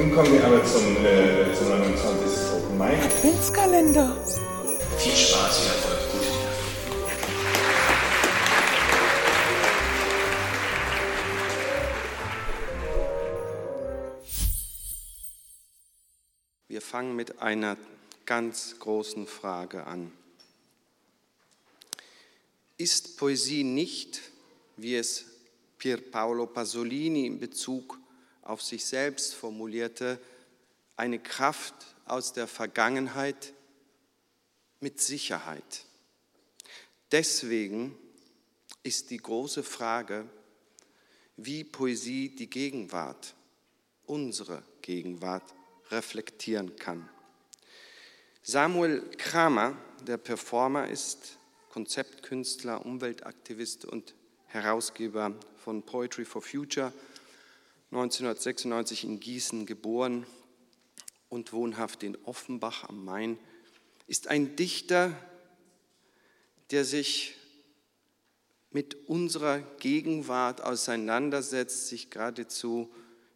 [0.00, 2.52] Nun kommen wir aber zum, äh, zum 29.
[2.54, 3.02] Open Mic.
[3.04, 4.16] Adventskalender.
[4.96, 6.26] Viel Spaß, viel Erfolg, gute.
[16.68, 17.76] Wir fangen mit einer
[18.24, 20.10] ganz großen Frage an.
[22.78, 24.22] Ist Poesie nicht,
[24.78, 25.26] wie es
[25.76, 27.99] Pier Paolo Pasolini in Bezug
[28.50, 30.20] auf sich selbst formulierte,
[30.96, 33.54] eine Kraft aus der Vergangenheit
[34.80, 35.86] mit Sicherheit?
[37.12, 37.96] Deswegen
[38.82, 40.28] ist die große Frage,
[41.36, 43.34] wie Poesie die Gegenwart,
[44.06, 45.54] unsere Gegenwart,
[45.92, 47.08] reflektieren kann.
[48.42, 51.38] Samuel Kramer, der Performer, ist
[51.68, 54.14] Konzeptkünstler, Umweltaktivist und
[54.46, 56.92] Herausgeber von Poetry for Future,
[57.92, 60.24] 1996 in Gießen geboren
[61.28, 63.38] und wohnhaft in Offenbach am Main,
[64.06, 65.16] ist ein Dichter,
[66.70, 67.34] der sich
[68.70, 72.92] mit unserer Gegenwart auseinandersetzt, sich geradezu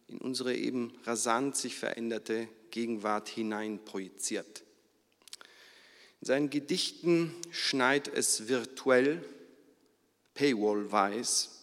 [0.07, 4.63] in unsere eben rasant sich veränderte Gegenwart hinein projiziert.
[6.21, 9.23] In seinen Gedichten schneit es virtuell,
[10.33, 11.54] paywall-weiß,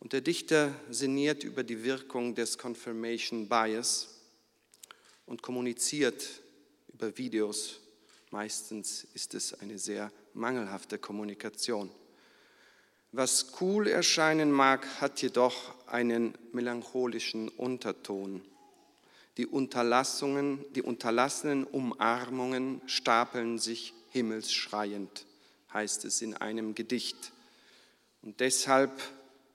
[0.00, 4.08] und der Dichter sinniert über die Wirkung des Confirmation Bias
[5.26, 6.42] und kommuniziert
[6.92, 7.80] über Videos.
[8.30, 11.90] Meistens ist es eine sehr mangelhafte Kommunikation.
[13.12, 18.42] Was cool erscheinen mag, hat jedoch einen melancholischen Unterton.
[19.38, 25.26] Die, Unterlassungen, die unterlassenen Umarmungen stapeln sich himmelsschreiend,
[25.72, 27.32] heißt es in einem Gedicht.
[28.22, 28.92] Und deshalb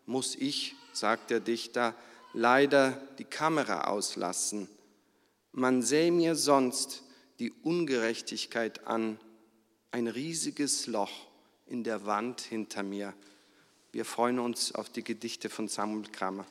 [0.06, 1.96] muss ich, sagt der Dichter,
[2.34, 4.68] leider die Kamera auslassen.
[5.52, 7.04] Man sähe mir sonst
[7.40, 9.20] die Ungerechtigkeit an,
[9.92, 11.28] ein riesiges Loch
[11.66, 13.14] in der Wand hinter mir.
[13.92, 16.46] Wir freuen uns auf die Gedichte von Samuel Kramer.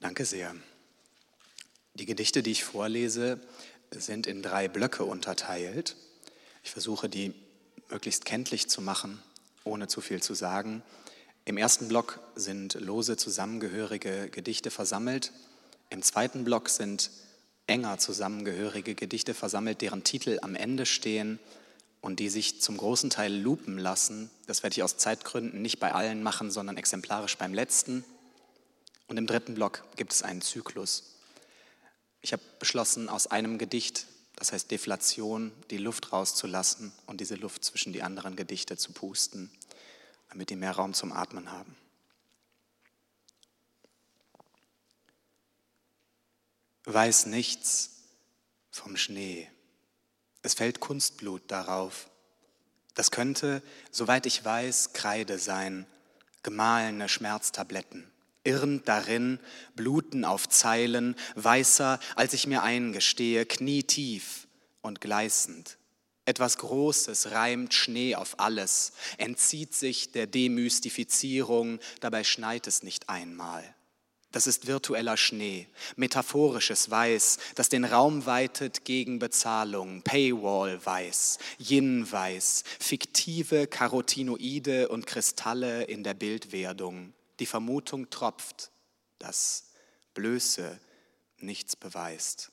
[0.00, 0.54] Danke sehr.
[1.94, 3.40] Die Gedichte, die ich vorlese,
[3.90, 5.96] sind in drei Blöcke unterteilt.
[6.62, 7.34] Ich versuche, die
[7.90, 9.20] möglichst kenntlich zu machen,
[9.64, 10.82] ohne zu viel zu sagen.
[11.44, 15.32] Im ersten Block sind lose zusammengehörige Gedichte versammelt.
[15.88, 17.10] Im zweiten Block sind
[17.66, 21.38] enger zusammengehörige Gedichte versammelt, deren Titel am Ende stehen
[22.00, 24.30] und die sich zum großen Teil lupen lassen.
[24.46, 28.04] Das werde ich aus Zeitgründen nicht bei allen machen, sondern exemplarisch beim letzten.
[29.06, 31.19] Und im dritten Block gibt es einen Zyklus.
[32.22, 37.64] Ich habe beschlossen, aus einem Gedicht, das heißt Deflation, die Luft rauszulassen und diese Luft
[37.64, 39.50] zwischen die anderen Gedichte zu pusten,
[40.28, 41.76] damit die mehr Raum zum Atmen haben.
[46.84, 48.04] Weiß nichts
[48.70, 49.50] vom Schnee.
[50.42, 52.08] Es fällt Kunstblut darauf.
[52.94, 55.86] Das könnte, soweit ich weiß, Kreide sein,
[56.42, 58.10] gemahlene Schmerztabletten
[58.44, 59.38] irrend darin,
[59.74, 64.48] bluten auf Zeilen, weißer, als ich mir eingestehe, knietief
[64.82, 65.76] und gleißend.
[66.26, 73.64] Etwas Großes reimt Schnee auf alles, entzieht sich der Demystifizierung, dabei schneit es nicht einmal.
[74.32, 83.66] Das ist virtueller Schnee, metaphorisches Weiß, das den Raum weitet gegen Bezahlung, Paywall-Weiß, Yin-Weiß, fiktive
[83.66, 87.12] Carotinoide und Kristalle in der Bildwerdung.
[87.40, 88.70] Die Vermutung tropft,
[89.18, 89.70] dass
[90.14, 90.78] Blöße
[91.38, 92.52] nichts beweist.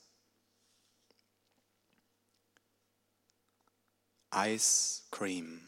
[4.33, 5.61] Ice Cream.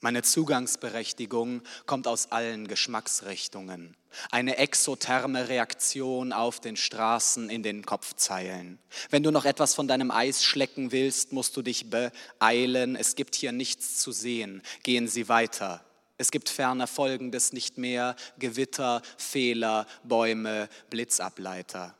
[0.00, 3.96] Meine Zugangsberechtigung kommt aus allen Geschmacksrichtungen.
[4.32, 8.80] Eine exotherme Reaktion auf den Straßen in den Kopfzeilen.
[9.10, 12.96] Wenn du noch etwas von deinem Eis schlecken willst, musst du dich beeilen.
[12.96, 14.62] Es gibt hier nichts zu sehen.
[14.82, 15.84] Gehen Sie weiter.
[16.18, 21.96] Es gibt ferner Folgendes nicht mehr, Gewitter, Fehler, Bäume, Blitzableiter.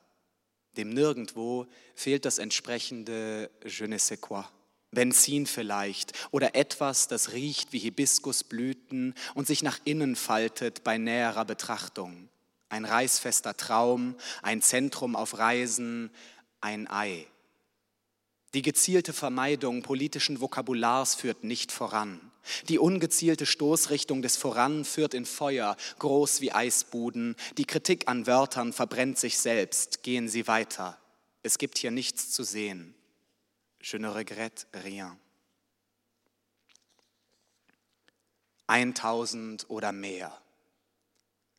[0.77, 4.45] Dem Nirgendwo fehlt das entsprechende Je ne sais quoi.
[4.91, 11.47] Benzin vielleicht oder etwas, das riecht wie Hibiskusblüten und sich nach innen faltet bei näherer
[11.47, 12.29] Betrachtung.
[12.69, 16.11] Ein reißfester Traum, ein Zentrum auf Reisen,
[16.61, 17.27] ein Ei.
[18.55, 22.32] Die gezielte Vermeidung politischen Vokabulars führt nicht voran.
[22.69, 27.37] Die ungezielte Stoßrichtung des Voran führt in Feuer, groß wie Eisbuden.
[27.59, 30.03] Die Kritik an Wörtern verbrennt sich selbst.
[30.03, 30.99] Gehen Sie weiter.
[31.43, 32.95] Es gibt hier nichts zu sehen.
[33.81, 35.19] Je ne regrette rien.
[38.67, 40.42] 1000 oder mehr.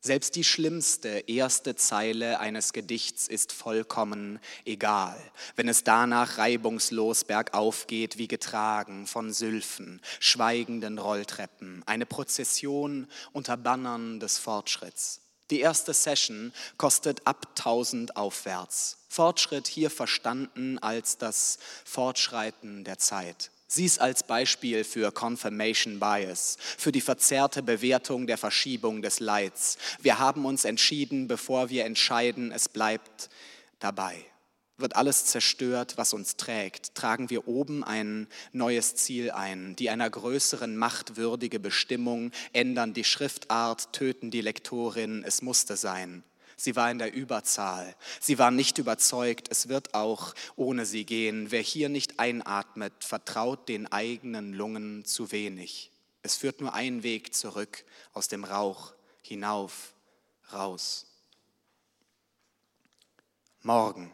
[0.06, 5.16] Selbst die schlimmste erste Zeile eines Gedichts ist vollkommen egal,
[5.56, 13.56] wenn es danach reibungslos bergauf geht, wie getragen von Sylphen, schweigenden Rolltreppen, eine Prozession unter
[13.56, 15.22] Bannern des Fortschritts.
[15.52, 18.98] Die erste Session kostet ab 1000 aufwärts.
[19.08, 23.53] Fortschritt hier verstanden als das Fortschreiten der Zeit.
[23.68, 29.78] Sieh es als Beispiel für Confirmation Bias, für die verzerrte Bewertung der Verschiebung des Leids.
[30.02, 33.30] Wir haben uns entschieden, bevor wir entscheiden, es bleibt
[33.80, 34.26] dabei.
[34.78, 40.10] Wird alles zerstört, was uns trägt, tragen wir oben ein neues Ziel ein, die einer
[40.10, 46.24] größeren Macht würdige Bestimmung, ändern die Schriftart, töten die Lektorin, es musste sein.
[46.56, 47.96] Sie war in der Überzahl.
[48.20, 51.52] Sie war nicht überzeugt, es wird auch ohne sie gehen.
[51.52, 55.92] Wer hier nicht einatmet, vertraut den eigenen Lungen zu wenig.
[56.22, 57.84] Es führt nur ein Weg zurück
[58.14, 59.94] aus dem Rauch, hinauf,
[60.52, 61.06] raus.
[63.62, 64.12] Morgen.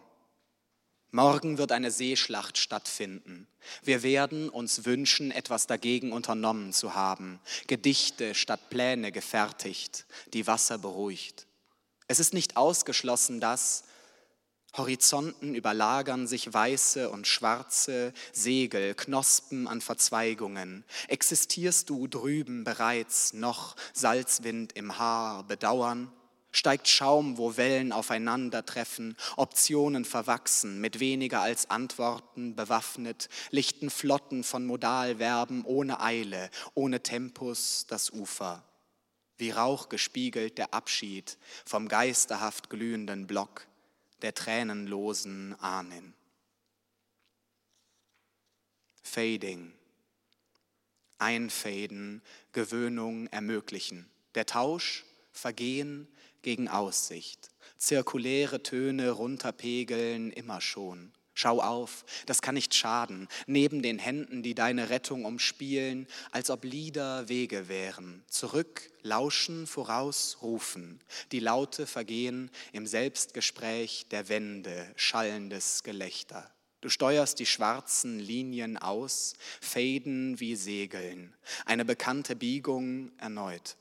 [1.12, 3.48] Morgen wird eine Seeschlacht stattfinden.
[3.82, 10.78] Wir werden uns wünschen, etwas dagegen unternommen zu haben, Gedichte statt Pläne gefertigt, die Wasser
[10.78, 11.48] beruhigt.
[12.12, 13.84] Es ist nicht ausgeschlossen, dass
[14.76, 20.86] Horizonten überlagern sich weiße und schwarze Segel, Knospen an Verzweigungen.
[21.08, 26.12] Existierst du drüben bereits noch Salzwind im Haar, Bedauern?
[26.52, 34.66] Steigt Schaum, wo Wellen aufeinandertreffen, Optionen verwachsen, mit weniger als Antworten bewaffnet, lichten Flotten von
[34.66, 38.64] Modalverben ohne Eile, ohne Tempus das Ufer
[39.40, 43.66] wie Rauch gespiegelt der Abschied vom geisterhaft glühenden Block
[44.22, 46.14] der tränenlosen Ahnen.
[49.02, 49.74] Fading,
[51.18, 52.22] Einfaden,
[52.52, 54.10] Gewöhnung ermöglichen.
[54.36, 56.08] Der Tausch, Vergehen
[56.42, 57.50] gegen Aussicht.
[57.78, 61.12] Zirkuläre Töne runterpegeln immer schon.
[61.42, 66.66] Schau auf, das kann nicht schaden, neben den Händen, die deine Rettung umspielen, als ob
[66.66, 68.26] Lieder Wege wären.
[68.28, 71.00] Zurück, lauschen, voraus, rufen.
[71.32, 76.52] Die Laute vergehen im Selbstgespräch der Wände, schallendes Gelächter.
[76.82, 81.34] Du steuerst die schwarzen Linien aus, faden wie Segeln.
[81.66, 83.78] Eine bekannte Biegung erneut.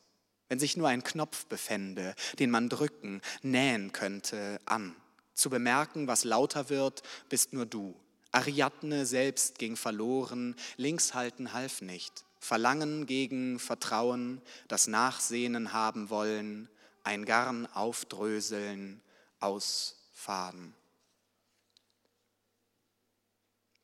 [0.49, 4.95] Wenn sich nur ein Knopf befände, den man drücken, nähen könnte, an.
[5.39, 7.95] Zu bemerken, was lauter wird, bist nur du.
[8.33, 12.25] Ariadne selbst ging verloren, linkshalten half nicht.
[12.41, 16.69] Verlangen gegen Vertrauen, das Nachsehnen haben wollen,
[17.05, 19.01] ein Garn aufdröseln,
[19.39, 20.75] ausfaden.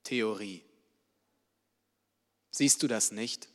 [0.02, 0.64] Theorie.
[2.50, 3.48] Siehst du das nicht?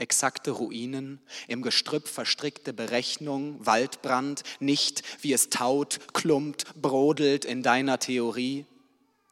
[0.00, 7.98] Exakte Ruinen, im Gestrüpp verstrickte Berechnung, Waldbrand, nicht wie es taut, klumpt, brodelt in deiner
[7.98, 8.66] Theorie.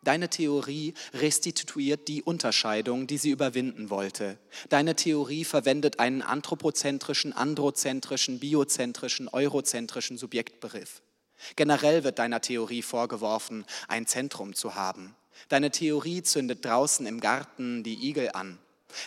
[0.05, 4.39] Deine Theorie restituiert die Unterscheidung, die sie überwinden wollte.
[4.69, 11.03] Deine Theorie verwendet einen anthropozentrischen, androzentrischen, biozentrischen, eurozentrischen Subjektbegriff.
[11.57, 15.15] Generell wird deiner Theorie vorgeworfen, ein Zentrum zu haben.
[15.49, 18.59] Deine Theorie zündet draußen im Garten die Igel an.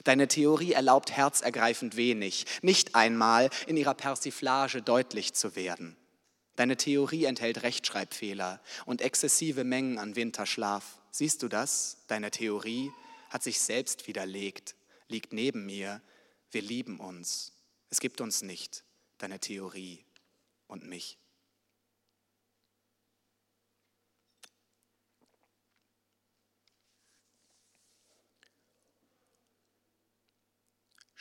[0.03, 5.97] Deine Theorie erlaubt herzergreifend wenig, nicht einmal in ihrer Persiflage deutlich zu werden.
[6.55, 10.99] Deine Theorie enthält Rechtschreibfehler und exzessive Mengen an Winterschlaf.
[11.09, 11.97] Siehst du das?
[12.07, 12.91] Deine Theorie
[13.29, 14.75] hat sich selbst widerlegt,
[15.07, 16.01] liegt neben mir.
[16.51, 17.53] Wir lieben uns.
[17.89, 18.83] Es gibt uns nicht,
[19.17, 20.05] deine Theorie
[20.67, 21.17] und mich.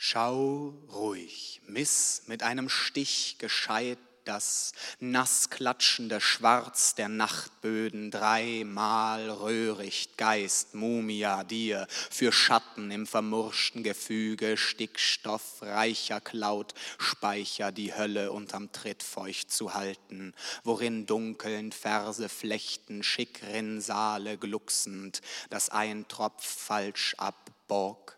[0.03, 10.73] Schau ruhig, miss mit einem Stich gescheit das nassklatschende Schwarz der Nachtböden dreimal röhricht Geist,
[10.73, 19.03] Mumia dir für Schatten im vermurschten Gefüge, Stickstoff reicher Cloud, Speicher die Hölle unterm Tritt
[19.03, 28.17] feucht zu halten, worin dunkeln Verse flechten, schick Rinnsale glucksend, das ein Tropf falsch abborg,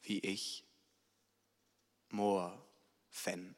[0.00, 0.64] wie ich
[2.12, 2.52] more
[3.24, 3.54] than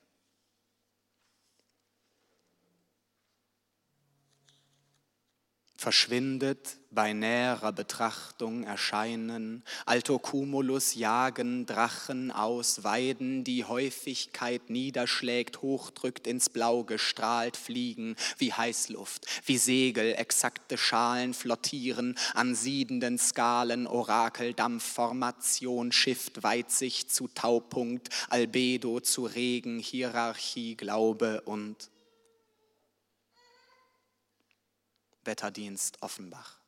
[5.81, 16.51] verschwindet bei näherer Betrachtung erscheinen, Altocumulus jagen Drachen aus Weiden, die Häufigkeit niederschlägt, hochdrückt ins
[16.51, 25.93] Blau gestrahlt, fliegen wie Heißluft, wie Segel, exakte Schalen flottieren, an siedenden Skalen, Orakel, Dampfformation,
[25.93, 31.89] Shift, Weitsicht zu Taupunkt, Albedo zu Regen, Hierarchie, Glaube und
[35.25, 36.61] Wetterdienst Offenbach.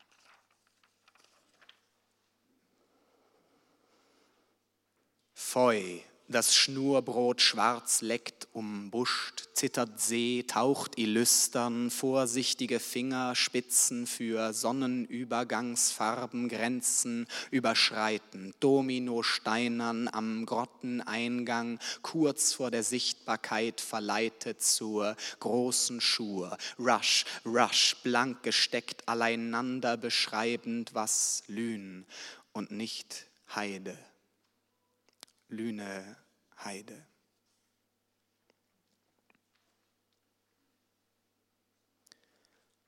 [5.35, 6.01] Feu,
[6.33, 18.55] das Schnurbrot schwarz leckt, umbuscht, zittert See, taucht Illüstern, vorsichtige Fingerspitzen für Sonnenübergangsfarben, Grenzen überschreiten,
[18.61, 26.57] Dominosteinern am Grotteneingang, kurz vor der Sichtbarkeit verleitet zur großen Schur.
[26.79, 32.05] Rush, Rush, blank gesteckt, alleinander beschreibend, was Lühn
[32.53, 33.97] und nicht Heide.
[35.53, 36.17] Lüne
[36.57, 37.07] Heide.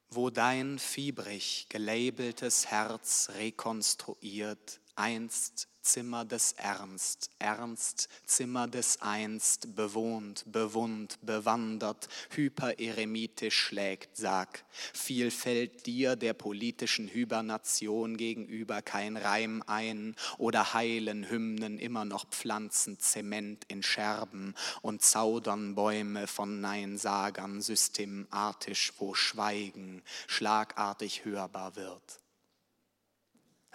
[0.08, 10.44] Wo dein fiebrig gelabeltes Herz rekonstruiert einst Zimmer des Ernst, Ernst Zimmer des Einst, bewohnt,
[10.46, 20.16] bewohnt, bewandert, hypereremitisch schlägt, sag, viel fällt dir der politischen Hybernation gegenüber kein Reim ein
[20.38, 28.94] oder heilen Hymnen immer noch Pflanzen, Zement in Scherben und zaudern Bäume von Neinsagern systematisch,
[28.98, 32.20] wo Schweigen schlagartig hörbar wird.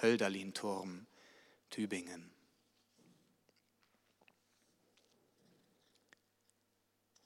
[0.02, 1.06] Hölderlin-Turm,
[1.70, 2.32] Tübingen.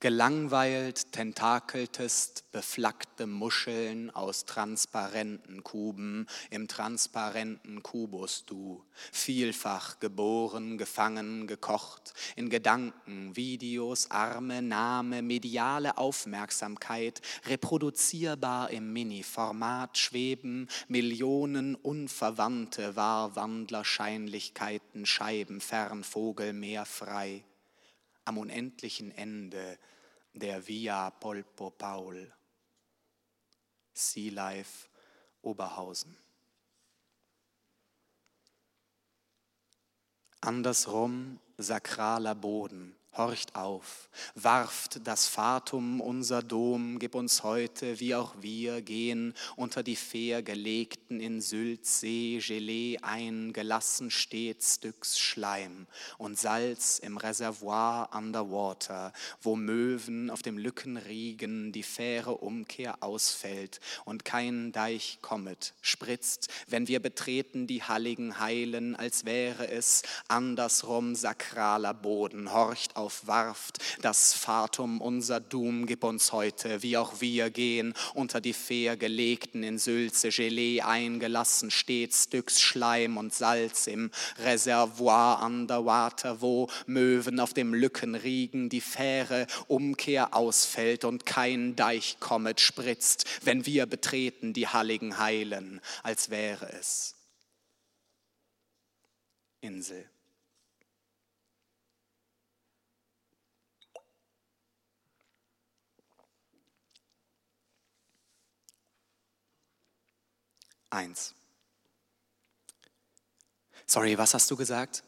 [0.03, 6.27] Gelangweilt tentakeltest beflaggte Muscheln aus transparenten Kuben.
[6.49, 8.83] Im transparenten Kubus du,
[9.13, 20.67] vielfach geboren, gefangen, gekocht, in Gedanken, Videos, Arme, Name, mediale Aufmerksamkeit, reproduzierbar im Mini-Format schweben
[20.89, 27.45] Millionen unverwandte Wahrwandlerscheinlichkeiten, Scheiben, fern, Vogel, Meer frei.
[28.25, 29.77] Am unendlichen Ende
[30.33, 32.31] der Via Polpo Paul,
[33.93, 34.89] Sea Life
[35.41, 36.17] Oberhausen.
[40.41, 48.33] Andersrum sakraler Boden, horcht auf, warft das Fatum unser Dom, gib uns heute, wie auch
[48.39, 56.39] wir, gehen unter die fair gelegten in Syltsee Gelee ein, gelassen stets Stücks Schleim und
[56.39, 64.71] Salz im Reservoir underwater, wo Möwen auf dem Lückenriegen die faire Umkehr ausfällt und kein
[64.71, 72.53] Deich kommet, spritzt, wenn wir betreten die halligen Heilen, als wäre es andersrum sakraler Boden,
[72.53, 77.93] horcht auf auf, warft das Fatum unser Doom, gib uns heute, wie auch wir gehen,
[78.13, 85.43] unter die fair gelegten in Sülze, Gelee eingelassen, stets Stücks Schleim und Salz im Reservoir
[85.45, 93.25] underwater, wo Möwen auf dem Lückenriegen die Fähre Umkehr ausfällt und kein Deich kommet, spritzt,
[93.43, 97.15] wenn wir betreten die halligen Heilen, als wäre es
[99.61, 100.12] Insel.
[110.93, 111.33] Eins.
[113.85, 115.03] Sorry, was hast du gesagt?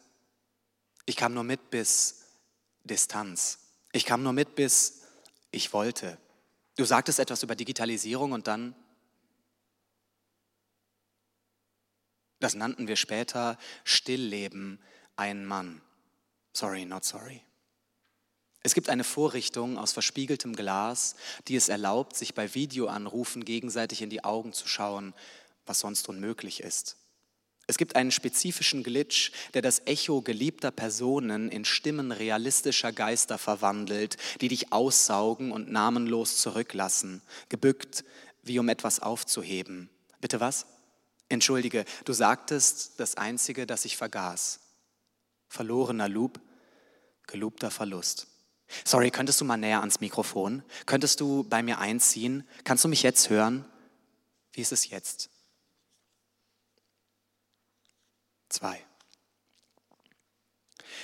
[1.06, 2.26] Ich kam nur mit bis
[2.84, 3.60] Distanz.
[3.92, 5.02] Ich kam nur mit bis
[5.52, 6.18] ich wollte.
[6.76, 8.76] Du sagtest etwas über Digitalisierung und dann,
[12.40, 14.82] das nannten wir später Stillleben,
[15.16, 15.82] ein Mann.
[16.52, 17.42] Sorry, not sorry.
[18.62, 21.16] Es gibt eine Vorrichtung aus verspiegeltem Glas,
[21.48, 25.14] die es erlaubt, sich bei Videoanrufen gegenseitig in die Augen zu schauen
[25.66, 26.98] was sonst unmöglich ist.
[27.68, 34.18] Es gibt einen spezifischen Glitch, der das Echo geliebter Personen in Stimmen realistischer Geister verwandelt,
[34.42, 38.04] die dich aussaugen und namenlos zurücklassen, gebückt,
[38.44, 39.90] wie um etwas aufzuheben.
[40.22, 40.68] Bitte was?
[41.28, 44.60] Entschuldige, du sagtest das Einzige, das ich vergaß.
[45.48, 46.40] Verlorener Loop,
[47.26, 48.28] gelobter Verlust.
[48.84, 50.64] Sorry, könntest du mal näher ans Mikrofon?
[50.86, 52.48] Könntest du bei mir einziehen?
[52.64, 53.66] Kannst du mich jetzt hören?
[54.54, 55.30] Wie ist es jetzt?
[58.56, 58.82] Zwei.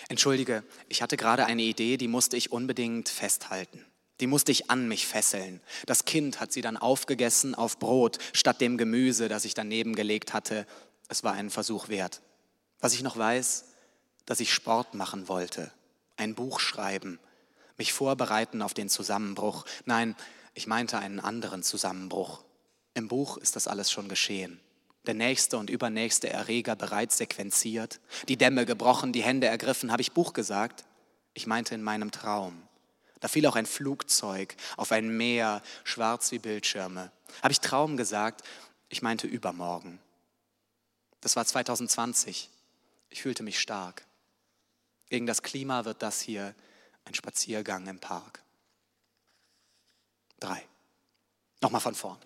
[0.08, 3.86] Entschuldige, ich hatte gerade eine Idee, die musste ich unbedingt festhalten.
[4.22, 5.60] Die musste ich an mich fesseln.
[5.86, 10.32] Das Kind hat sie dann aufgegessen auf Brot statt dem Gemüse, das ich daneben gelegt
[10.32, 10.66] hatte.
[11.10, 12.22] Es war einen Versuch wert.
[12.80, 13.66] Was ich noch weiß,
[14.26, 15.74] dass ich Sport machen wollte,
[16.16, 17.20] ein Buch schreiben,
[17.76, 19.66] mich vorbereiten auf den Zusammenbruch.
[19.84, 20.16] Nein,
[20.54, 22.46] ich meinte einen anderen Zusammenbruch.
[22.94, 24.62] Im Buch ist das alles schon geschehen.
[25.08, 29.92] Der nächste und übernächste Erreger bereits sequenziert, die Dämme gebrochen, die Hände ergriffen.
[29.92, 30.86] Habe ich Buch gesagt?
[31.34, 32.62] Ich meinte in meinem Traum.
[33.20, 37.12] Da fiel auch ein Flugzeug auf ein Meer, schwarz wie Bildschirme.
[37.42, 38.42] Habe ich Traum gesagt?
[38.90, 40.00] Ich meinte übermorgen.
[41.22, 42.50] Das war 2020.
[43.10, 44.06] Ich fühlte mich stark.
[45.10, 46.56] Gegen das Klima wird das hier
[47.06, 48.42] ein Spaziergang im Park.
[50.40, 50.66] Drei.
[51.62, 52.18] Nochmal von vorn.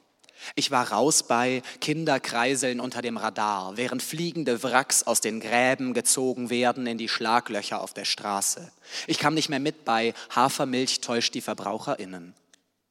[0.56, 6.50] Ich war raus bei Kinderkreiseln unter dem Radar, während fliegende Wracks aus den Gräben gezogen
[6.50, 8.72] werden in die Schlaglöcher auf der Straße.
[9.08, 12.34] Ich kam nicht mehr mit bei Hafermilch täuscht die VerbraucherInnen.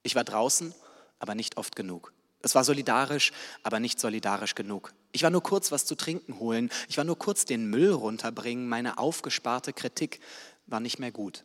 [0.02, 0.74] Ich war draußen,
[1.18, 2.12] aber nicht oft genug.
[2.42, 3.32] Es war solidarisch,
[3.62, 4.92] aber nicht solidarisch genug.
[5.12, 6.70] Ich war nur kurz was zu trinken holen.
[6.88, 8.68] Ich war nur kurz den Müll runterbringen.
[8.68, 10.20] Meine aufgesparte Kritik
[10.66, 11.44] war nicht mehr gut.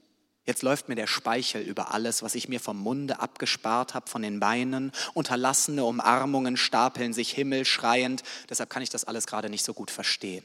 [0.50, 4.24] Jetzt läuft mir der Speichel über alles, was ich mir vom Munde abgespart habe, von
[4.24, 4.92] den Beinen.
[5.14, 8.24] Unterlassene Umarmungen stapeln sich himmelschreiend.
[8.50, 10.44] Deshalb kann ich das alles gerade nicht so gut verstehen.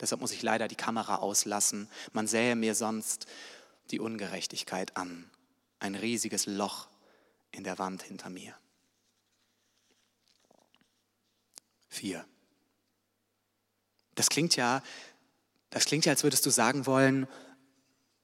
[0.00, 1.88] Deshalb muss ich leider die Kamera auslassen.
[2.12, 3.26] Man sähe mir sonst
[3.90, 5.28] die Ungerechtigkeit an.
[5.80, 6.86] Ein riesiges Loch
[7.50, 8.54] in der Wand hinter mir.
[11.88, 12.24] Vier.
[14.14, 14.84] Das klingt ja,
[15.70, 17.26] das klingt ja, als würdest du sagen wollen,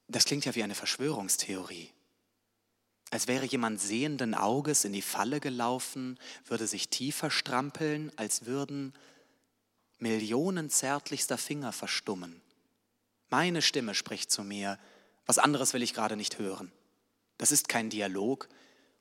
[0.09, 1.91] das klingt ja wie eine Verschwörungstheorie.
[3.11, 8.93] Als wäre jemand sehenden Auges in die Falle gelaufen, würde sich tiefer strampeln, als würden
[9.99, 12.41] Millionen zärtlichster Finger verstummen.
[13.31, 14.79] Meine Stimme spricht zu mir,
[15.27, 16.73] was anderes will ich gerade nicht hören.
[17.39, 18.49] Das ist kein Dialog,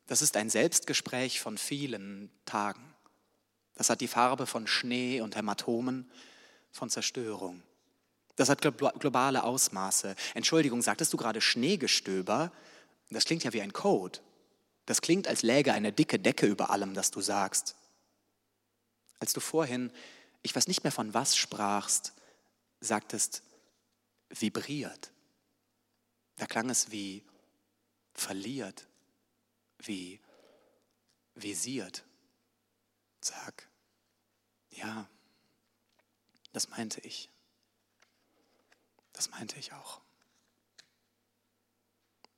[0.07, 2.93] das ist ein Selbstgespräch von vielen Tagen.
[3.75, 6.09] Das hat die Farbe von Schnee und Hämatomen,
[6.71, 7.61] von Zerstörung.
[8.37, 10.15] Das hat globale Ausmaße.
[10.35, 12.51] Entschuldigung, sagtest du gerade Schneegestöber?
[13.09, 14.19] Das klingt ja wie ein Code.
[14.85, 17.75] Das klingt, als läge eine dicke Decke über allem, das du sagst.
[19.19, 19.91] Als du vorhin,
[20.43, 22.13] ich weiß nicht mehr von was sprachst,
[22.79, 23.41] sagtest,
[24.29, 25.11] vibriert.
[26.35, 27.23] Da klang es wie
[28.13, 28.85] verliert,
[29.79, 30.19] wie
[31.33, 32.03] visiert.
[33.19, 33.67] Sag,
[34.69, 35.09] ja,
[36.53, 37.31] das meinte ich.
[39.17, 39.99] Das meinte ich auch.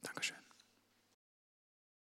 [0.02, 0.38] Dankeschön.